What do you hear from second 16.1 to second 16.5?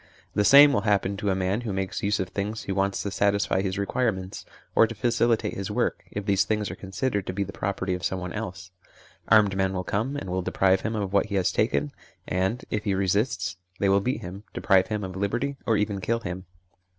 him.